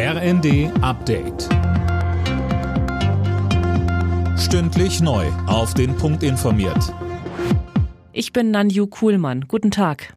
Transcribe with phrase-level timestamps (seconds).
[0.00, 1.48] RND Update.
[4.38, 5.26] Stündlich neu.
[5.48, 6.94] Auf den Punkt informiert.
[8.12, 9.46] Ich bin Nanju Kuhlmann.
[9.48, 10.14] Guten Tag.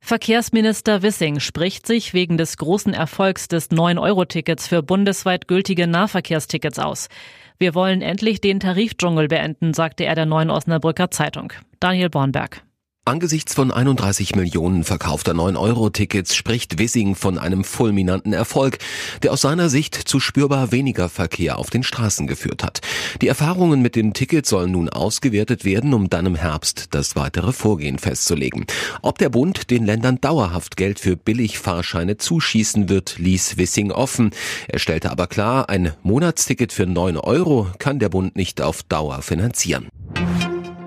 [0.00, 7.08] Verkehrsminister Wissing spricht sich wegen des großen Erfolgs des 9-Euro-Tickets für bundesweit gültige Nahverkehrstickets aus.
[7.56, 11.54] Wir wollen endlich den Tarifdschungel beenden, sagte er der Neuen Osnabrücker Zeitung.
[11.80, 12.62] Daniel Bornberg.
[13.04, 18.78] Angesichts von 31 Millionen verkaufter 9-Euro-Tickets spricht Wissing von einem fulminanten Erfolg,
[19.24, 22.80] der aus seiner Sicht zu spürbar weniger Verkehr auf den Straßen geführt hat.
[23.20, 27.52] Die Erfahrungen mit dem Ticket sollen nun ausgewertet werden, um dann im Herbst das weitere
[27.52, 28.66] Vorgehen festzulegen.
[29.02, 34.30] Ob der Bund den Ländern dauerhaft Geld für Billigfahrscheine zuschießen wird, ließ Wissing offen.
[34.68, 39.22] Er stellte aber klar, ein Monatsticket für 9 Euro kann der Bund nicht auf Dauer
[39.22, 39.88] finanzieren.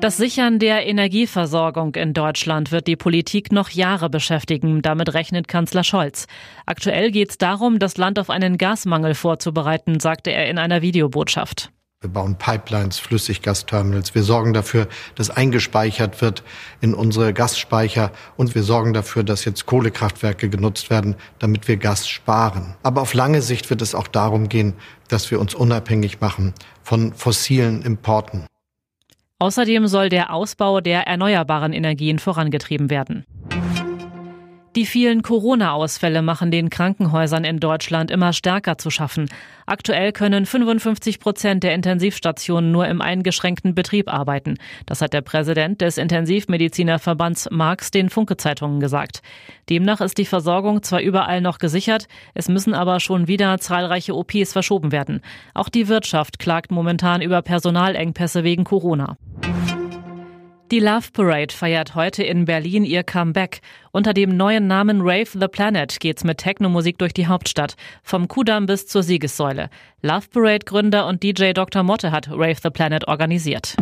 [0.00, 4.80] Das Sichern der Energieversorgung in Deutschland wird die Politik noch Jahre beschäftigen.
[4.80, 6.26] Damit rechnet Kanzler Scholz.
[6.64, 11.70] Aktuell geht es darum, das Land auf einen Gasmangel vorzubereiten, sagte er in einer Videobotschaft.
[12.00, 14.14] Wir bauen Pipelines, Flüssiggasterminals.
[14.14, 16.44] Wir sorgen dafür, dass eingespeichert wird
[16.80, 18.10] in unsere Gasspeicher.
[18.38, 22.74] Und wir sorgen dafür, dass jetzt Kohlekraftwerke genutzt werden, damit wir Gas sparen.
[22.82, 24.72] Aber auf lange Sicht wird es auch darum gehen,
[25.08, 28.46] dass wir uns unabhängig machen von fossilen Importen.
[29.40, 33.24] Außerdem soll der Ausbau der erneuerbaren Energien vorangetrieben werden.
[34.76, 39.28] Die vielen Corona-Ausfälle machen den Krankenhäusern in Deutschland immer stärker zu schaffen.
[39.66, 44.58] Aktuell können 55 Prozent der Intensivstationen nur im eingeschränkten Betrieb arbeiten.
[44.86, 49.22] Das hat der Präsident des Intensivmedizinerverbands Marx den Funke-Zeitungen gesagt.
[49.68, 54.52] Demnach ist die Versorgung zwar überall noch gesichert, es müssen aber schon wieder zahlreiche OPs
[54.52, 55.20] verschoben werden.
[55.52, 59.16] Auch die Wirtschaft klagt momentan über Personalengpässe wegen Corona.
[60.70, 63.60] Die Love Parade feiert heute in Berlin ihr Comeback.
[63.90, 68.66] Unter dem neuen Namen Rave the Planet geht's mit Technomusik durch die Hauptstadt, vom Kudamm
[68.66, 69.68] bis zur Siegessäule.
[70.02, 71.82] Love Parade Gründer und DJ Dr.
[71.82, 73.74] Motte hat Rave the Planet organisiert.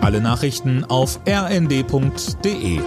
[0.00, 2.80] Alle Nachrichten auf rnd.de